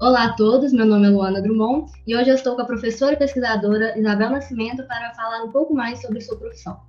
Olá 0.00 0.24
a 0.24 0.32
todos, 0.32 0.72
meu 0.72 0.86
nome 0.86 1.08
é 1.08 1.10
Luana 1.10 1.42
Drummond 1.42 1.92
e 2.06 2.16
hoje 2.16 2.30
eu 2.30 2.34
estou 2.34 2.56
com 2.56 2.62
a 2.62 2.64
professora 2.64 3.12
e 3.12 3.18
pesquisadora 3.18 3.98
Isabel 3.98 4.30
Nascimento 4.30 4.82
para 4.86 5.12
falar 5.12 5.44
um 5.44 5.52
pouco 5.52 5.74
mais 5.74 6.00
sobre 6.00 6.22
sua 6.22 6.38
profissão. 6.38 6.80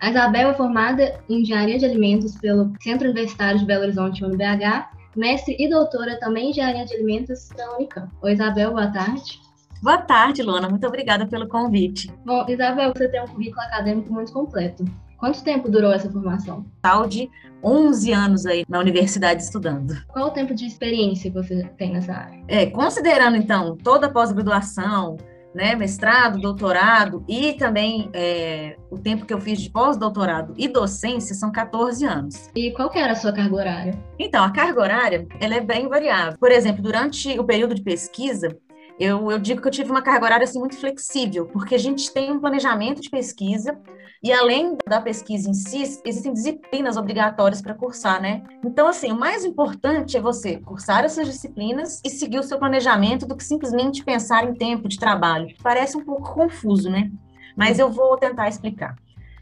A 0.00 0.10
Isabel 0.10 0.50
é 0.50 0.54
formada 0.54 1.20
em 1.28 1.42
Engenharia 1.42 1.78
de 1.78 1.84
Alimentos 1.84 2.36
pelo 2.38 2.72
Centro 2.80 3.06
Universitário 3.06 3.60
de 3.60 3.64
Belo 3.64 3.84
Horizonte, 3.84 4.24
UNBH, 4.24 4.90
mestre 5.14 5.54
e 5.60 5.70
doutora 5.70 6.18
também 6.18 6.46
em 6.46 6.50
Engenharia 6.50 6.84
de 6.84 6.94
Alimentos 6.94 7.48
da 7.50 7.76
Unicamp. 7.76 8.12
Oi, 8.20 8.32
Isabel, 8.32 8.72
boa 8.72 8.88
tarde. 8.88 9.40
Boa 9.80 9.98
tarde, 9.98 10.42
Luana. 10.42 10.68
Muito 10.68 10.88
obrigada 10.88 11.24
pelo 11.24 11.46
convite. 11.46 12.12
Bom, 12.24 12.44
Isabel, 12.48 12.92
você 12.92 13.08
tem 13.08 13.22
um 13.22 13.28
currículo 13.28 13.62
acadêmico 13.62 14.12
muito 14.12 14.32
completo. 14.32 14.84
Quanto 15.16 15.42
tempo 15.42 15.70
durou 15.70 15.92
essa 15.92 16.10
formação? 16.10 16.66
Tal 16.82 17.06
de 17.06 17.30
11 17.62 18.12
anos 18.12 18.46
aí 18.46 18.64
na 18.68 18.78
universidade 18.78 19.42
estudando. 19.42 19.96
Qual 20.08 20.28
o 20.28 20.30
tempo 20.30 20.54
de 20.54 20.66
experiência 20.66 21.30
que 21.30 21.36
você 21.36 21.64
tem 21.76 21.92
nessa 21.92 22.12
área? 22.12 22.42
É, 22.46 22.66
considerando 22.66 23.36
então 23.36 23.76
toda 23.76 24.06
a 24.06 24.10
pós-graduação, 24.10 25.16
né, 25.56 25.74
mestrado, 25.74 26.38
doutorado 26.38 27.24
e 27.26 27.54
também 27.54 28.10
é, 28.12 28.76
o 28.90 28.98
tempo 28.98 29.24
que 29.24 29.32
eu 29.32 29.40
fiz 29.40 29.58
de 29.58 29.70
pós-doutorado 29.70 30.52
e 30.58 30.68
docência 30.68 31.34
são 31.34 31.50
14 31.50 32.04
anos. 32.04 32.50
E 32.54 32.70
qual 32.72 32.90
que 32.90 32.98
era 32.98 33.12
a 33.12 33.16
sua 33.16 33.32
carga 33.32 33.56
horária? 33.56 33.98
Então, 34.18 34.44
a 34.44 34.50
carga 34.50 34.80
horária 34.82 35.26
ela 35.40 35.54
é 35.54 35.60
bem 35.60 35.88
variável. 35.88 36.38
Por 36.38 36.52
exemplo, 36.52 36.82
durante 36.82 37.38
o 37.38 37.44
período 37.44 37.74
de 37.74 37.82
pesquisa, 37.82 38.54
eu, 38.98 39.30
eu, 39.30 39.38
digo 39.38 39.60
que 39.60 39.68
eu 39.68 39.72
tive 39.72 39.90
uma 39.90 40.02
carga 40.02 40.24
horária 40.24 40.44
assim, 40.44 40.58
muito 40.58 40.76
flexível, 40.76 41.46
porque 41.46 41.74
a 41.74 41.78
gente 41.78 42.10
tem 42.12 42.32
um 42.32 42.40
planejamento 42.40 43.00
de 43.00 43.10
pesquisa 43.10 43.78
e 44.22 44.32
além 44.32 44.76
da 44.88 45.00
pesquisa 45.00 45.50
em 45.50 45.54
si, 45.54 45.82
existem 46.04 46.32
disciplinas 46.32 46.96
obrigatórias 46.96 47.60
para 47.60 47.74
cursar, 47.74 48.20
né? 48.20 48.42
Então, 48.64 48.88
assim, 48.88 49.12
o 49.12 49.18
mais 49.18 49.44
importante 49.44 50.16
é 50.16 50.20
você 50.20 50.58
cursar 50.58 51.04
essas 51.04 51.26
disciplinas 51.26 52.00
e 52.04 52.10
seguir 52.10 52.38
o 52.38 52.42
seu 52.42 52.58
planejamento 52.58 53.26
do 53.26 53.36
que 53.36 53.44
simplesmente 53.44 54.02
pensar 54.02 54.44
em 54.44 54.54
tempo 54.54 54.88
de 54.88 54.98
trabalho. 54.98 55.54
Parece 55.62 55.96
um 55.96 56.04
pouco 56.04 56.34
confuso, 56.34 56.90
né? 56.90 57.10
Mas 57.54 57.78
eu 57.78 57.90
vou 57.90 58.16
tentar 58.16 58.48
explicar. 58.48 58.96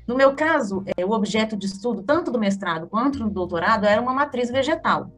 No 0.06 0.14
meu 0.14 0.34
caso, 0.34 0.84
é, 0.96 1.04
o 1.04 1.12
objeto 1.12 1.56
de 1.56 1.66
estudo, 1.66 2.02
tanto 2.02 2.30
do 2.30 2.38
mestrado 2.38 2.86
quanto 2.86 3.20
do 3.20 3.30
doutorado, 3.30 3.86
era 3.86 4.02
uma 4.02 4.12
matriz 4.12 4.50
vegetal. 4.50 5.10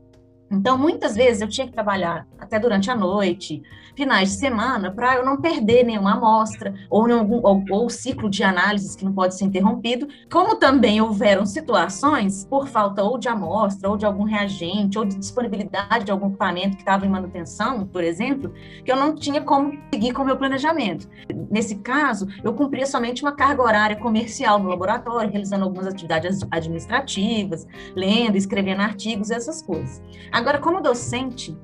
Então, 0.50 0.78
muitas 0.78 1.14
vezes 1.14 1.42
eu 1.42 1.48
tinha 1.48 1.66
que 1.66 1.72
trabalhar 1.72 2.26
até 2.38 2.58
durante 2.58 2.90
a 2.90 2.94
noite, 2.94 3.62
finais 3.96 4.30
de 4.30 4.36
semana, 4.36 4.92
para 4.92 5.16
eu 5.16 5.24
não 5.24 5.40
perder 5.40 5.84
nenhuma 5.84 6.14
amostra 6.14 6.74
ou, 6.90 7.06
nenhum, 7.06 7.40
ou, 7.42 7.64
ou 7.70 7.90
ciclo 7.90 8.28
de 8.28 8.44
análises 8.44 8.94
que 8.94 9.04
não 9.04 9.12
pode 9.12 9.34
ser 9.34 9.46
interrompido. 9.46 10.06
Como 10.30 10.56
também 10.56 11.00
houveram 11.00 11.46
situações, 11.46 12.44
por 12.44 12.68
falta 12.68 13.02
ou 13.02 13.18
de 13.18 13.28
amostra, 13.28 13.88
ou 13.88 13.96
de 13.96 14.04
algum 14.04 14.24
reagente, 14.24 14.98
ou 14.98 15.04
de 15.04 15.16
disponibilidade 15.16 16.04
de 16.04 16.10
algum 16.10 16.28
equipamento 16.28 16.76
que 16.76 16.82
estava 16.82 17.06
em 17.06 17.08
manutenção, 17.08 17.86
por 17.86 18.04
exemplo, 18.04 18.52
que 18.84 18.92
eu 18.92 18.96
não 18.96 19.14
tinha 19.14 19.40
como 19.40 19.72
seguir 19.92 20.12
com 20.12 20.22
o 20.22 20.26
meu 20.26 20.36
planejamento. 20.36 21.08
Nesse 21.50 21.76
caso, 21.76 22.28
eu 22.44 22.52
cumpria 22.52 22.86
somente 22.86 23.22
uma 23.22 23.32
carga 23.32 23.62
horária 23.62 23.96
comercial 23.96 24.58
no 24.58 24.68
laboratório, 24.68 25.30
realizando 25.30 25.64
algumas 25.64 25.86
atividades 25.86 26.40
administrativas, 26.50 27.66
lendo, 27.94 28.36
escrevendo 28.36 28.82
artigos, 28.82 29.30
essas 29.30 29.62
coisas. 29.62 30.02
Agora, 30.36 30.58
como 30.58 30.82
docente, 30.82 31.56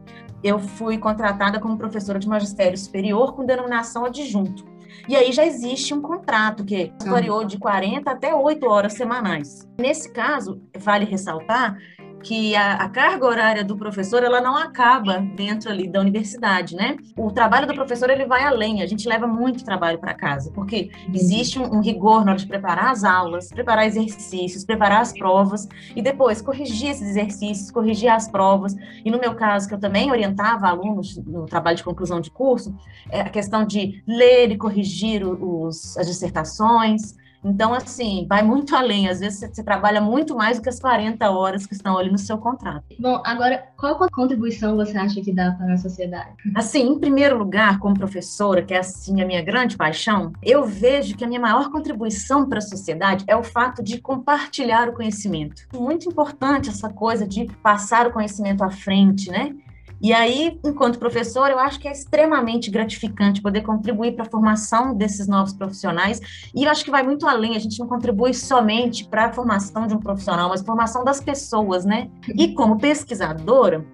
eu 0.43 0.59
fui 0.59 0.97
contratada 0.97 1.61
como 1.61 1.77
professora 1.77 2.19
de 2.19 2.27
magistério 2.27 2.79
superior 2.79 3.35
com 3.35 3.45
denominação 3.45 4.07
adjunto. 4.07 4.65
E 5.07 5.15
aí 5.15 5.31
já 5.31 5.45
existe 5.45 5.93
um 5.93 6.01
contrato 6.01 6.65
que 6.65 6.91
variou 7.05 7.45
de 7.45 7.59
40 7.59 8.11
até 8.11 8.35
8 8.35 8.67
horas 8.67 8.95
semanais. 8.95 9.69
Nesse 9.79 10.11
caso, 10.11 10.63
vale 10.79 11.05
ressaltar 11.05 11.77
que 12.23 12.55
a, 12.55 12.75
a, 12.75 12.89
carga 12.89 13.27
horária 13.27 13.65
do 13.65 13.77
professor 13.77 14.23
ela 14.23 14.41
não 14.41 14.57
acaba 14.57 15.19
dentro 15.19 15.71
ali 15.71 15.89
da 15.89 16.01
universidade, 16.01 16.77
né? 16.77 16.97
O 17.17 17.31
trabalho 17.31 17.67
do 17.67 17.75
professor 17.75 18.09
ele 18.11 18.25
vai 18.25 18.45
além. 18.45 18.83
A 18.83 18.87
gente 18.87 19.09
leva 19.09 19.27
muito 19.27 19.65
trabalho 19.65 19.99
para 19.99 20.15
casa, 20.15 20.51
porque 20.53 20.91
existe 21.13 21.59
um, 21.59 21.77
um, 21.77 21.81
rigor 21.81 22.25
na 22.25 22.33
hora 22.33 22.41
de 22.41 22.47
preparar 22.47 22.91
as 22.91 23.05
aulas, 23.05 23.49
preparar 23.49 23.87
exercícios, 23.87 24.65
preparar 24.65 25.01
as 25.01 25.13
provas 25.13 25.69
e 25.95 26.01
depois 26.01 26.41
corrigir 26.41 26.91
esses 26.91 27.09
exercícios, 27.09 27.71
corrigir 27.71 28.09
as 28.09 28.29
provas. 28.29 28.75
E 29.05 29.11
no 29.11 29.19
meu 29.19 29.35
caso, 29.35 29.69
que 29.69 29.75
eu 29.75 29.81
também 29.81 30.11
orientava 30.11 30.69
alunos 30.69 31.17
no 31.19 31.47
trabalho 31.47 31.77
de 31.77 31.85
conclusão 31.85 32.21
de 32.21 32.31
curso, 32.31 32.75
é 33.11 33.21
a 33.21 33.29
questão 33.29 33.65
de 33.65 34.03
ler 34.07 34.51
e 34.51 34.57
corrigir 34.57 35.27
os, 35.27 35.97
as 35.97 36.07
dissertações, 36.07 37.17
então, 37.45 37.75
assim, 37.75 38.27
vai 38.29 38.43
muito 38.43 38.75
além. 38.75 39.09
Às 39.09 39.21
vezes 39.21 39.41
você 39.41 39.63
trabalha 39.63 40.01
muito 40.01 40.35
mais 40.35 40.59
do 40.59 40.63
que 40.63 40.69
as 40.69 40.79
40 40.79 41.31
horas 41.31 41.67
que 41.67 41.75
estão 41.75 41.99
ali 41.99 42.11
no 42.11 42.19
seu 42.19 42.39
contrato. 42.39 42.85
Bom, 42.99 43.21
agora, 43.25 43.65
qual 43.77 43.99
contribuição 44.11 44.77
você 44.77 44.97
acha 44.97 45.21
que 45.21 45.33
dá 45.33 45.53
para 45.53 45.75
a 45.75 45.77
sociedade? 45.77 46.31
Assim, 46.55 46.89
em 46.89 46.99
primeiro 46.99 47.37
lugar, 47.37 47.79
como 47.79 47.99
professora, 47.99 48.63
que 48.63 48.75
é 48.75 48.79
assim 48.79 49.21
a 49.21 49.27
minha 49.27 49.43
grande 49.43 49.77
paixão, 49.77 50.33
eu 50.43 50.65
vejo 50.65 51.17
que 51.17 51.25
a 51.25 51.29
minha 51.29 51.41
maior 51.41 51.71
contribuição 51.71 52.49
para 52.49 52.59
a 52.59 52.63
sociedade 52.63 53.25
é 53.27 53.37
o 53.37 53.43
fato 53.43 53.83
de 53.83 54.01
compartilhar 54.01 54.89
o 54.89 54.93
conhecimento. 54.93 55.63
Muito 55.75 56.09
importante 56.09 56.69
essa 56.69 56.89
coisa 56.89 57.27
de 57.27 57.47
passar 57.63 58.07
o 58.07 58.13
conhecimento 58.13 58.63
à 58.63 58.71
frente, 58.71 59.31
né? 59.31 59.55
E 60.03 60.13
aí, 60.13 60.59
enquanto 60.65 60.99
professor, 60.99 61.49
eu 61.49 61.61
acho 61.61 61.79
que 61.79 61.87
é 61.87 61.93
extremamente 61.93 62.73
gratificante 62.73 63.41
poder 63.41 63.61
contribuir 63.61 64.17
para 64.17 64.25
a 64.25 64.29
formação 64.29 64.93
desses 64.93 65.29
novos 65.29 65.53
profissionais. 65.53 66.21
E 66.53 66.65
eu 66.65 66.71
acho 66.71 66.85
que 66.85 66.91
vai 66.91 67.05
muito 67.05 67.25
além, 67.25 67.55
a 67.55 67.61
gente 67.61 67.79
não 67.79 67.87
contribui 67.87 68.35
somente 68.35 69.07
para 69.07 69.27
a 69.27 69.33
formação 69.33 69.87
de 69.87 69.95
um 69.95 70.01
profissional, 70.01 70.49
mas 70.49 70.61
formação 70.61 71.05
das 71.05 71.21
pessoas, 71.21 71.85
né? 71.85 72.11
E 72.35 72.53
como 72.53 72.79
pesquisadora, 72.79 73.87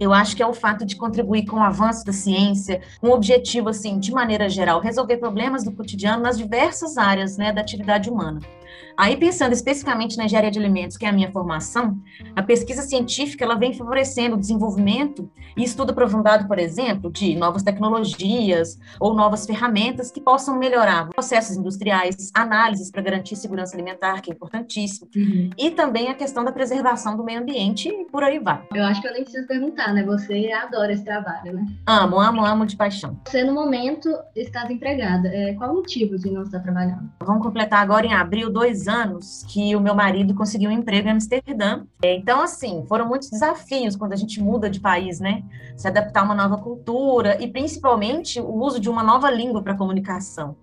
eu 0.00 0.12
acho 0.12 0.34
que 0.34 0.42
é 0.42 0.46
o 0.46 0.54
fato 0.54 0.86
de 0.86 0.96
contribuir 0.96 1.44
com 1.44 1.56
o 1.56 1.62
avanço 1.62 2.02
da 2.04 2.12
ciência, 2.14 2.80
com 2.98 3.08
o 3.08 3.12
objetivo, 3.12 3.68
assim, 3.68 3.98
de 3.98 4.10
maneira 4.10 4.48
geral, 4.48 4.80
resolver 4.80 5.18
problemas 5.18 5.64
do 5.64 5.72
cotidiano 5.72 6.22
nas 6.22 6.38
diversas 6.38 6.96
áreas, 6.96 7.36
né, 7.36 7.52
da 7.52 7.60
atividade 7.60 8.08
humana. 8.08 8.40
Aí, 8.96 9.16
pensando 9.16 9.52
especificamente 9.52 10.16
na 10.16 10.24
engenharia 10.24 10.50
de 10.50 10.58
alimentos, 10.58 10.96
que 10.96 11.06
é 11.06 11.08
a 11.08 11.12
minha 11.12 11.30
formação, 11.30 11.98
a 12.36 12.42
pesquisa 12.42 12.82
científica 12.82 13.44
ela 13.44 13.54
vem 13.54 13.72
favorecendo 13.72 14.36
o 14.36 14.38
desenvolvimento 14.38 15.30
e 15.56 15.64
estudo 15.64 15.90
aprofundado, 15.90 16.46
por 16.46 16.58
exemplo, 16.58 17.10
de 17.10 17.34
novas 17.34 17.62
tecnologias 17.62 18.78
ou 19.00 19.14
novas 19.14 19.46
ferramentas 19.46 20.10
que 20.10 20.20
possam 20.20 20.58
melhorar 20.58 21.08
processos 21.08 21.56
industriais, 21.56 22.30
análises 22.34 22.90
para 22.90 23.02
garantir 23.02 23.36
segurança 23.36 23.74
alimentar, 23.74 24.20
que 24.20 24.30
é 24.30 24.34
importantíssimo, 24.34 25.08
uhum. 25.14 25.50
e 25.58 25.70
também 25.70 26.08
a 26.08 26.14
questão 26.14 26.44
da 26.44 26.52
preservação 26.52 27.16
do 27.16 27.24
meio 27.24 27.40
ambiente 27.40 27.88
e 27.88 28.04
por 28.04 28.22
aí 28.22 28.38
vai. 28.38 28.62
Eu 28.74 28.84
acho 28.84 29.00
que 29.00 29.08
eu 29.08 29.12
nem 29.12 29.22
preciso 29.22 29.46
perguntar, 29.46 29.92
né? 29.92 30.04
Você 30.04 30.50
adora 30.52 30.92
esse 30.92 31.04
trabalho, 31.04 31.54
né? 31.54 31.66
Amo, 31.86 32.20
amo, 32.20 32.44
amo 32.44 32.66
de 32.66 32.76
paixão. 32.76 33.18
Você, 33.26 33.42
no 33.42 33.54
momento, 33.54 34.08
está 34.34 34.62
desempregada. 34.62 35.28
É, 35.28 35.54
qual 35.54 35.70
o 35.70 35.74
motivo 35.76 36.16
de 36.18 36.30
não 36.30 36.42
estar 36.42 36.60
trabalhando? 36.60 37.10
Vamos 37.20 37.42
completar 37.42 37.80
agora 37.80 38.06
em 38.06 38.12
abril 38.12 38.50
dois 38.50 38.61
anos 38.86 39.44
que 39.48 39.74
o 39.74 39.80
meu 39.80 39.94
marido 39.94 40.34
conseguiu 40.34 40.70
um 40.70 40.72
emprego 40.72 41.08
em 41.08 41.12
Amsterdã. 41.12 41.84
Então, 42.02 42.40
assim, 42.40 42.84
foram 42.88 43.08
muitos 43.08 43.30
desafios 43.30 43.96
quando 43.96 44.12
a 44.12 44.16
gente 44.16 44.40
muda 44.40 44.70
de 44.70 44.80
país, 44.80 45.20
né? 45.20 45.42
Se 45.76 45.88
adaptar 45.88 46.20
a 46.20 46.24
uma 46.24 46.34
nova 46.34 46.58
cultura 46.58 47.42
e, 47.42 47.48
principalmente, 47.48 48.40
o 48.40 48.54
uso 48.54 48.78
de 48.80 48.88
uma 48.88 49.02
nova 49.02 49.30
língua 49.30 49.62
para 49.62 49.76
comunicação. 49.76 50.56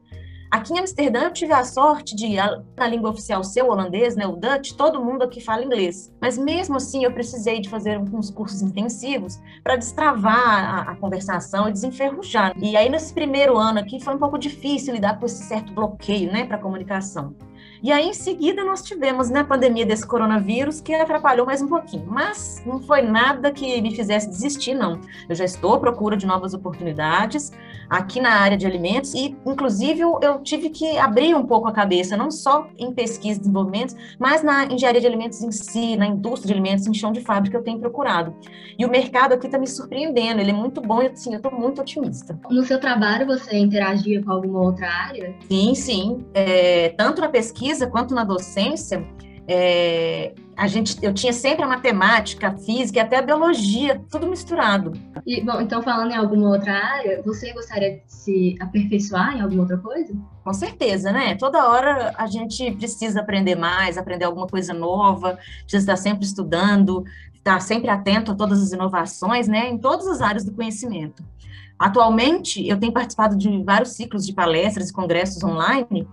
Aqui 0.52 0.74
em 0.74 0.80
Amsterdã 0.80 1.26
eu 1.26 1.32
tive 1.32 1.54
a 1.54 1.64
sorte 1.64 2.16
de, 2.16 2.36
na 2.76 2.88
língua 2.88 3.12
oficial 3.12 3.44
ser 3.44 3.62
holandês, 3.62 4.16
né, 4.16 4.26
o 4.26 4.36
Dutch, 4.36 4.72
todo 4.72 5.04
mundo 5.04 5.22
aqui 5.22 5.40
fala 5.40 5.64
inglês. 5.64 6.12
Mas 6.20 6.40
mesmo 6.40 6.78
assim 6.78 7.04
eu 7.04 7.12
precisei 7.12 7.62
de 7.62 7.70
fazer 7.70 7.96
alguns 7.96 8.32
cursos 8.32 8.64
intensivos 8.64 9.40
para 9.64 9.76
destravar 9.76 10.88
a, 10.88 10.92
a, 10.92 10.96
conversação 10.96 11.70
e 11.70 11.72
desenferrujar. 11.72 12.54
E 12.58 12.76
aí 12.76 12.90
nesse 12.90 13.14
primeiro 13.14 13.58
ano 13.58 13.78
aqui 13.78 14.04
foi 14.04 14.16
um 14.16 14.18
pouco 14.18 14.40
difícil 14.40 14.96
lidar 14.96 15.20
com 15.20 15.26
esse 15.28 15.44
certo 15.44 15.72
bloqueio, 15.72 16.32
né, 16.32 16.46
para 16.46 16.58
comunicação. 16.58 17.36
E 17.82 17.92
aí, 17.92 18.10
em 18.10 18.14
seguida, 18.14 18.64
nós 18.64 18.82
tivemos 18.84 19.30
né, 19.30 19.40
a 19.40 19.44
pandemia 19.44 19.86
desse 19.86 20.06
coronavírus 20.06 20.82
que 20.82 20.94
atrapalhou 20.94 21.46
mais 21.46 21.62
um 21.62 21.68
pouquinho. 21.68 22.06
Mas 22.08 22.62
não 22.66 22.82
foi 22.82 23.02
nada 23.02 23.52
que 23.52 23.82
me 23.82 23.96
fizesse 23.96 24.30
desistir, 24.30 24.74
não. 24.74 25.00
Eu 25.28 25.36
já 25.36 25.46
estou 25.46 25.76
à 25.76 25.80
procura 25.80 26.18
de 26.18 26.26
novas 26.26 26.54
oportunidades 26.54 27.52
aqui 27.90 28.20
na 28.22 28.32
área 28.32 28.58
de 28.58 28.66
alimentos 28.66 29.14
e, 29.14 29.36
inclusive, 29.46 30.02
eu 30.02 30.40
tive 30.44 30.70
que 30.70 30.98
abrir 30.98 31.34
um 31.34 31.46
pouco 31.46 31.68
a 31.68 31.72
cabeça, 31.72 32.16
não 32.16 32.30
só 32.30 32.68
em 32.78 32.94
pesquisa 32.94 33.38
e 33.38 33.42
desenvolvimento, 33.42 33.96
mas 34.20 34.44
na 34.44 34.66
engenharia 34.66 35.02
de 35.02 35.08
alimentos 35.08 35.42
em 35.42 35.52
si, 35.52 35.96
na 35.98 36.06
indústria 36.06 36.48
de 36.48 36.54
alimentos, 36.54 36.86
em 36.86 36.94
chão 36.94 37.12
de 37.12 37.22
fábrica, 37.22 37.58
eu 37.58 37.64
tenho 37.64 37.80
procurado. 37.80 38.36
E 38.78 38.86
o 38.86 38.90
mercado 38.90 39.34
aqui 39.34 39.48
está 39.48 39.58
me 39.58 39.68
surpreendendo, 39.68 40.40
ele 40.40 40.52
é 40.52 40.54
muito 40.54 40.82
bom 40.82 41.02
e, 41.02 41.08
assim, 41.08 41.32
eu 41.32 41.38
estou 41.38 41.52
muito 41.52 41.82
otimista. 41.82 42.40
No 42.50 42.64
seu 42.64 42.80
trabalho, 42.80 43.26
você 43.26 43.58
interagia 43.58 44.24
com 44.24 44.32
alguma 44.32 44.62
outra 44.62 44.88
área? 44.88 45.34
Sim, 45.50 45.74
sim. 45.74 46.26
É, 46.34 46.90
tanto 46.90 47.22
na 47.22 47.30
pesquisa, 47.30 47.69
pesquisa 47.70 47.88
quanto 47.88 48.14
na 48.14 48.24
docência, 48.24 49.06
É, 49.52 50.36
a 50.56 50.68
gente, 50.68 50.96
eu 51.02 51.12
tinha 51.12 51.34
sempre 51.34 51.64
a 51.64 51.68
matemática, 51.68 52.50
a 52.50 52.56
física 52.56 53.00
e 53.00 53.02
até 53.02 53.18
a 53.18 53.22
biologia, 53.24 54.00
tudo 54.12 54.28
misturado. 54.28 54.92
E, 55.26 55.42
bom, 55.42 55.60
então 55.60 55.82
falando 55.82 56.12
em 56.12 56.16
alguma 56.16 56.50
outra 56.50 56.72
área, 56.72 57.24
você 57.26 57.52
gostaria 57.52 57.98
de 57.98 58.04
se 58.06 58.56
aperfeiçoar 58.60 59.36
em 59.36 59.42
alguma 59.42 59.64
outra 59.64 59.80
coisa? 59.80 60.14
Com 60.44 60.54
certeza, 60.54 61.12
né? 61.12 61.34
Toda 61.34 61.68
hora 61.68 62.14
a 62.16 62.28
gente 62.28 62.72
precisa 62.74 63.22
aprender 63.22 63.56
mais, 63.56 63.98
aprender 63.98 64.26
alguma 64.26 64.46
coisa 64.46 64.72
nova, 64.72 65.40
precisa 65.64 65.82
estar 65.82 65.98
sempre 65.98 66.26
estudando, 66.26 67.04
estar 67.34 67.60
sempre 67.60 67.90
atento 67.90 68.34
a 68.34 68.36
todas 68.36 68.62
as 68.62 68.72
inovações, 68.72 69.48
né? 69.48 69.68
Em 69.68 69.80
todas 69.80 70.06
as 70.08 70.22
áreas 70.22 70.46
do 70.46 70.54
conhecimento. 70.54 71.24
Atualmente, 71.80 72.68
eu 72.68 72.80
tenho 72.80 72.94
participado 72.94 73.36
de 73.36 73.64
vários 73.64 73.94
ciclos 73.94 74.28
de 74.28 74.34
palestras 74.34 74.90
e 74.90 74.94
congressos 74.94 75.44
online 75.44 76.08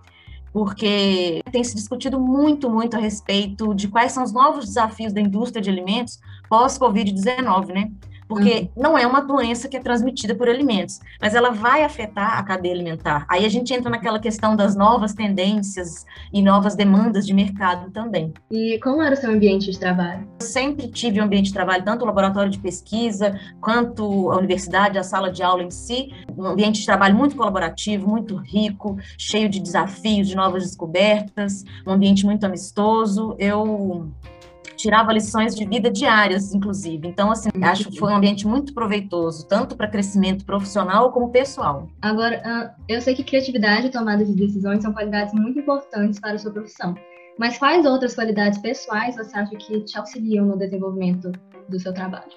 porque 0.56 1.42
tem 1.52 1.62
se 1.62 1.74
discutido 1.74 2.18
muito, 2.18 2.70
muito 2.70 2.96
a 2.96 2.98
respeito 2.98 3.74
de 3.74 3.88
quais 3.88 4.12
são 4.12 4.22
os 4.24 4.32
novos 4.32 4.64
desafios 4.64 5.12
da 5.12 5.20
indústria 5.20 5.60
de 5.60 5.68
alimentos 5.68 6.18
pós-Covid-19, 6.48 7.74
né? 7.74 7.92
Porque 8.28 8.70
uhum. 8.76 8.82
não 8.82 8.98
é 8.98 9.06
uma 9.06 9.20
doença 9.20 9.68
que 9.68 9.76
é 9.76 9.80
transmitida 9.80 10.34
por 10.34 10.48
alimentos, 10.48 11.00
mas 11.20 11.34
ela 11.34 11.50
vai 11.50 11.84
afetar 11.84 12.38
a 12.38 12.42
cadeia 12.42 12.74
alimentar. 12.74 13.26
Aí 13.28 13.44
a 13.44 13.48
gente 13.48 13.72
entra 13.72 13.90
naquela 13.90 14.18
questão 14.18 14.56
das 14.56 14.74
novas 14.74 15.14
tendências 15.14 16.04
e 16.32 16.42
novas 16.42 16.74
demandas 16.74 17.26
de 17.26 17.34
mercado 17.34 17.90
também. 17.90 18.32
E 18.50 18.78
como 18.82 19.02
era 19.02 19.14
o 19.14 19.16
seu 19.16 19.30
ambiente 19.30 19.70
de 19.70 19.78
trabalho? 19.78 20.26
Eu 20.40 20.46
sempre 20.46 20.88
tive 20.88 21.20
um 21.20 21.24
ambiente 21.24 21.46
de 21.46 21.52
trabalho, 21.52 21.84
tanto 21.84 22.02
o 22.02 22.06
laboratório 22.06 22.50
de 22.50 22.58
pesquisa, 22.58 23.38
quanto 23.60 24.30
a 24.30 24.36
universidade, 24.36 24.98
a 24.98 25.02
sala 25.02 25.30
de 25.30 25.42
aula 25.42 25.62
em 25.62 25.70
si, 25.70 26.12
um 26.36 26.44
ambiente 26.44 26.80
de 26.80 26.86
trabalho 26.86 27.14
muito 27.14 27.36
colaborativo, 27.36 28.08
muito 28.08 28.36
rico, 28.36 28.96
cheio 29.18 29.48
de 29.48 29.60
desafios, 29.60 30.28
de 30.28 30.36
novas 30.36 30.64
descobertas, 30.64 31.64
um 31.86 31.92
ambiente 31.92 32.24
muito 32.24 32.44
amistoso. 32.44 33.34
Eu 33.38 34.10
tirava 34.86 35.12
lições 35.12 35.52
de 35.54 35.64
vida 35.66 35.90
diárias, 35.90 36.54
inclusive. 36.54 37.08
Então, 37.08 37.32
assim, 37.32 37.48
acho 37.60 37.90
que 37.90 37.98
foi 37.98 38.12
um 38.12 38.16
ambiente 38.16 38.46
muito 38.46 38.72
proveitoso, 38.72 39.46
tanto 39.48 39.76
para 39.76 39.88
crescimento 39.88 40.44
profissional 40.44 41.10
como 41.10 41.30
pessoal. 41.30 41.88
Agora, 42.00 42.72
eu 42.88 43.00
sei 43.00 43.12
que 43.14 43.24
criatividade 43.24 43.88
e 43.88 43.90
tomada 43.90 44.24
de 44.24 44.32
decisões 44.32 44.82
são 44.82 44.92
qualidades 44.92 45.34
muito 45.34 45.58
importantes 45.58 46.20
para 46.20 46.34
a 46.34 46.38
sua 46.38 46.52
profissão. 46.52 46.94
Mas 47.36 47.58
quais 47.58 47.84
outras 47.84 48.14
qualidades 48.14 48.60
pessoais 48.60 49.16
você 49.16 49.36
acha 49.36 49.56
que 49.56 49.80
te 49.80 49.98
auxiliam 49.98 50.46
no 50.46 50.56
desenvolvimento 50.56 51.32
do 51.68 51.80
seu 51.80 51.92
trabalho? 51.92 52.30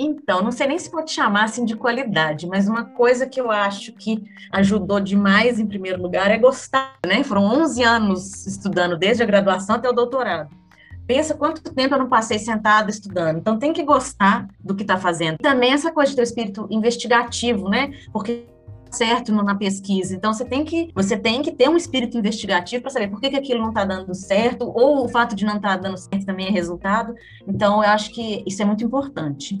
Então, 0.00 0.42
não 0.42 0.50
sei 0.50 0.66
nem 0.66 0.78
se 0.78 0.90
pode 0.90 1.12
chamar 1.12 1.44
assim 1.44 1.66
de 1.66 1.76
qualidade, 1.76 2.46
mas 2.46 2.66
uma 2.66 2.86
coisa 2.86 3.26
que 3.26 3.38
eu 3.38 3.50
acho 3.50 3.92
que 3.92 4.24
ajudou 4.50 4.98
demais 4.98 5.60
em 5.60 5.66
primeiro 5.66 6.00
lugar 6.00 6.30
é 6.30 6.38
gostar, 6.38 6.94
né? 7.06 7.22
Foram 7.22 7.44
11 7.44 7.82
anos 7.84 8.46
estudando 8.46 8.96
desde 8.96 9.22
a 9.22 9.26
graduação 9.26 9.76
até 9.76 9.88
o 9.90 9.92
doutorado. 9.92 10.61
Pensa 11.06 11.34
quanto 11.34 11.62
tempo 11.74 11.94
eu 11.94 11.98
não 11.98 12.08
passei 12.08 12.38
sentada 12.38 12.90
estudando. 12.90 13.38
Então 13.38 13.58
tem 13.58 13.72
que 13.72 13.82
gostar 13.82 14.48
do 14.60 14.74
que 14.74 14.82
está 14.82 14.98
fazendo. 14.98 15.38
Também 15.38 15.72
essa 15.72 15.92
coisa 15.92 16.10
de 16.10 16.16
ter 16.16 16.22
o 16.22 16.24
espírito 16.24 16.66
investigativo, 16.70 17.68
né? 17.68 17.92
Porque 18.12 18.46
certo 18.90 19.32
na 19.32 19.54
pesquisa. 19.54 20.14
Então 20.14 20.32
você 20.32 20.44
tem 20.44 20.64
que 20.64 20.90
você 20.94 21.16
tem 21.16 21.42
que 21.42 21.50
ter 21.50 21.68
um 21.68 21.76
espírito 21.76 22.18
investigativo 22.18 22.82
para 22.82 22.90
saber 22.90 23.08
por 23.08 23.20
que, 23.20 23.30
que 23.30 23.36
aquilo 23.36 23.60
não 23.60 23.70
está 23.70 23.84
dando 23.84 24.14
certo 24.14 24.70
ou 24.74 25.04
o 25.04 25.08
fato 25.08 25.34
de 25.34 25.44
não 25.44 25.56
estar 25.56 25.70
tá 25.70 25.76
dando 25.76 25.96
certo 25.96 26.26
também 26.26 26.46
é 26.46 26.50
resultado. 26.50 27.14
Então 27.46 27.82
eu 27.82 27.88
acho 27.88 28.12
que 28.12 28.44
isso 28.46 28.62
é 28.62 28.64
muito 28.64 28.84
importante. 28.84 29.60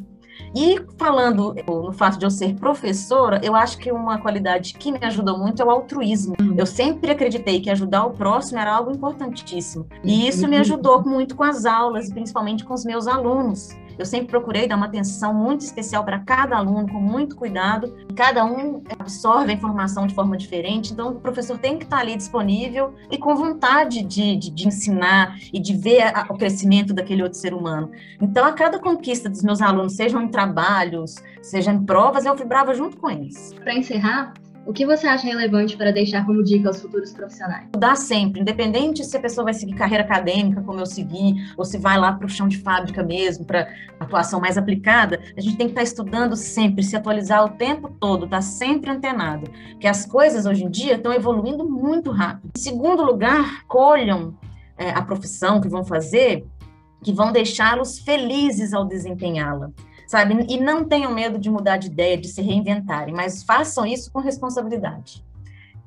E 0.54 0.80
falando 0.98 1.54
no 1.66 1.92
fato 1.92 2.18
de 2.18 2.26
eu 2.26 2.30
ser 2.30 2.54
professora, 2.54 3.40
eu 3.42 3.54
acho 3.54 3.78
que 3.78 3.90
uma 3.90 4.18
qualidade 4.18 4.74
que 4.74 4.92
me 4.92 4.98
ajudou 5.02 5.38
muito 5.38 5.62
é 5.62 5.64
o 5.64 5.70
altruísmo. 5.70 6.34
Uhum. 6.40 6.54
Eu 6.56 6.66
sempre 6.66 7.10
acreditei 7.10 7.60
que 7.60 7.70
ajudar 7.70 8.04
o 8.04 8.10
próximo 8.10 8.58
era 8.58 8.72
algo 8.72 8.90
importantíssimo. 8.90 9.86
E 10.04 10.28
isso 10.28 10.46
me 10.46 10.56
ajudou 10.58 11.02
muito 11.02 11.34
com 11.34 11.44
as 11.44 11.64
aulas, 11.64 12.10
principalmente 12.10 12.64
com 12.64 12.74
os 12.74 12.84
meus 12.84 13.06
alunos. 13.06 13.70
Eu 13.98 14.06
sempre 14.06 14.28
procurei 14.28 14.66
dar 14.66 14.76
uma 14.76 14.86
atenção 14.86 15.34
muito 15.34 15.60
especial 15.60 16.04
para 16.04 16.18
cada 16.18 16.56
aluno, 16.56 16.88
com 16.88 17.00
muito 17.00 17.36
cuidado. 17.36 17.94
Cada 18.14 18.44
um 18.44 18.82
absorve 18.98 19.50
a 19.50 19.54
informação 19.54 20.06
de 20.06 20.14
forma 20.14 20.36
diferente, 20.36 20.92
então 20.92 21.10
o 21.10 21.20
professor 21.20 21.58
tem 21.58 21.78
que 21.78 21.84
estar 21.84 21.98
ali 21.98 22.16
disponível 22.16 22.94
e 23.10 23.18
com 23.18 23.34
vontade 23.34 24.02
de, 24.02 24.36
de, 24.36 24.50
de 24.50 24.68
ensinar 24.68 25.36
e 25.52 25.60
de 25.60 25.74
ver 25.74 26.02
a, 26.02 26.26
o 26.30 26.36
crescimento 26.36 26.92
daquele 26.92 27.22
outro 27.22 27.38
ser 27.38 27.54
humano. 27.54 27.90
Então, 28.20 28.44
a 28.44 28.52
cada 28.52 28.78
conquista 28.78 29.28
dos 29.28 29.42
meus 29.42 29.60
alunos, 29.60 29.94
sejam 29.94 30.22
em 30.22 30.28
trabalhos, 30.28 31.16
sejam 31.42 31.74
em 31.74 31.84
provas, 31.84 32.24
eu 32.24 32.34
vibrava 32.34 32.74
junto 32.74 32.96
com 32.96 33.10
eles. 33.10 33.52
Para 33.54 33.74
encerrar, 33.74 34.34
o 34.64 34.72
que 34.72 34.86
você 34.86 35.06
acha 35.06 35.26
relevante 35.26 35.76
para 35.76 35.90
deixar 35.90 36.24
como 36.24 36.42
dica 36.42 36.68
aos 36.68 36.80
futuros 36.80 37.12
profissionais? 37.12 37.68
Dá 37.76 37.96
sempre, 37.96 38.40
independente 38.40 39.04
se 39.04 39.16
a 39.16 39.20
pessoa 39.20 39.44
vai 39.44 39.54
seguir 39.54 39.74
carreira 39.74 40.04
acadêmica, 40.04 40.62
como 40.62 40.78
eu 40.78 40.86
segui, 40.86 41.34
ou 41.56 41.64
se 41.64 41.78
vai 41.78 41.98
lá 41.98 42.12
para 42.12 42.26
o 42.26 42.28
chão 42.28 42.46
de 42.46 42.58
fábrica 42.58 43.02
mesmo, 43.02 43.44
para 43.44 43.68
atuação 43.98 44.40
mais 44.40 44.56
aplicada, 44.56 45.20
a 45.36 45.40
gente 45.40 45.56
tem 45.56 45.66
que 45.66 45.72
estar 45.72 45.80
tá 45.80 45.84
estudando 45.84 46.36
sempre, 46.36 46.82
se 46.82 46.96
atualizar 46.96 47.44
o 47.44 47.50
tempo 47.50 47.88
todo, 47.88 48.24
estar 48.24 48.38
tá 48.38 48.42
sempre 48.42 48.90
antenado, 48.90 49.50
porque 49.70 49.88
as 49.88 50.06
coisas 50.06 50.46
hoje 50.46 50.64
em 50.64 50.70
dia 50.70 50.94
estão 50.94 51.12
evoluindo 51.12 51.68
muito 51.68 52.10
rápido. 52.10 52.52
Em 52.56 52.60
segundo 52.60 53.02
lugar, 53.02 53.64
colham 53.66 54.34
é, 54.78 54.90
a 54.90 55.02
profissão 55.02 55.60
que 55.60 55.68
vão 55.68 55.84
fazer, 55.84 56.46
que 57.02 57.12
vão 57.12 57.32
deixá-los 57.32 57.98
felizes 57.98 58.72
ao 58.72 58.84
desempenhá-la 58.84 59.72
sabe? 60.12 60.44
E 60.46 60.60
não 60.60 60.84
tenham 60.84 61.10
medo 61.10 61.38
de 61.38 61.48
mudar 61.48 61.78
de 61.78 61.86
ideia, 61.86 62.18
de 62.18 62.28
se 62.28 62.42
reinventarem, 62.42 63.14
mas 63.14 63.42
façam 63.42 63.86
isso 63.86 64.12
com 64.12 64.20
responsabilidade. 64.20 65.24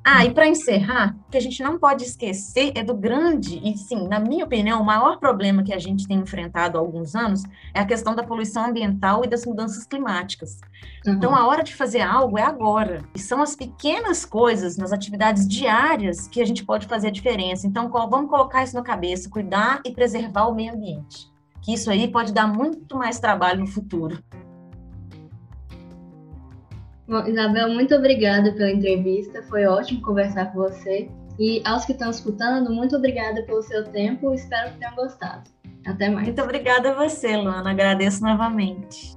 Ah, 0.04 0.24
e 0.24 0.32
para 0.32 0.48
encerrar, 0.48 1.16
o 1.26 1.30
que 1.30 1.36
a 1.36 1.40
gente 1.40 1.62
não 1.62 1.78
pode 1.78 2.02
esquecer 2.02 2.72
é 2.74 2.82
do 2.82 2.94
grande, 2.94 3.60
e 3.64 3.76
sim, 3.76 4.08
na 4.08 4.18
minha 4.18 4.44
opinião, 4.44 4.80
o 4.80 4.84
maior 4.84 5.18
problema 5.18 5.62
que 5.62 5.72
a 5.72 5.78
gente 5.78 6.08
tem 6.08 6.18
enfrentado 6.18 6.76
há 6.76 6.80
alguns 6.80 7.14
anos 7.14 7.44
é 7.72 7.78
a 7.78 7.86
questão 7.86 8.16
da 8.16 8.24
poluição 8.24 8.64
ambiental 8.66 9.24
e 9.24 9.28
das 9.28 9.46
mudanças 9.46 9.86
climáticas. 9.86 10.60
Uhum. 11.06 11.14
Então, 11.14 11.34
a 11.34 11.46
hora 11.46 11.62
de 11.62 11.72
fazer 11.72 12.00
algo 12.00 12.36
é 12.36 12.42
agora. 12.42 13.02
E 13.14 13.20
são 13.20 13.40
as 13.40 13.54
pequenas 13.54 14.24
coisas, 14.24 14.76
nas 14.76 14.92
atividades 14.92 15.46
diárias, 15.46 16.26
que 16.26 16.42
a 16.42 16.44
gente 16.44 16.64
pode 16.64 16.88
fazer 16.88 17.08
a 17.08 17.12
diferença. 17.12 17.64
Então, 17.64 17.88
vamos 17.88 18.28
colocar 18.28 18.64
isso 18.64 18.74
na 18.74 18.82
cabeça, 18.82 19.30
cuidar 19.30 19.80
e 19.84 19.92
preservar 19.92 20.46
o 20.46 20.54
meio 20.54 20.74
ambiente 20.74 21.35
que 21.62 21.74
isso 21.74 21.90
aí 21.90 22.08
pode 22.08 22.32
dar 22.32 22.46
muito 22.46 22.96
mais 22.96 23.18
trabalho 23.18 23.60
no 23.60 23.66
futuro. 23.66 24.22
Bom, 27.08 27.24
Isabel, 27.26 27.68
muito 27.68 27.94
obrigada 27.94 28.52
pela 28.52 28.70
entrevista, 28.70 29.42
foi 29.44 29.64
ótimo 29.64 30.02
conversar 30.02 30.52
com 30.52 30.58
você. 30.58 31.08
E 31.38 31.62
aos 31.64 31.84
que 31.84 31.92
estão 31.92 32.10
escutando, 32.10 32.72
muito 32.72 32.96
obrigada 32.96 33.42
pelo 33.42 33.62
seu 33.62 33.84
tempo, 33.84 34.32
espero 34.32 34.72
que 34.72 34.78
tenham 34.78 34.94
gostado. 34.94 35.48
Até 35.86 36.08
mais. 36.08 36.26
Muito 36.26 36.42
obrigada 36.42 36.90
a 36.90 36.94
você, 36.94 37.36
Luana, 37.36 37.70
agradeço 37.70 38.22
novamente. 38.22 39.15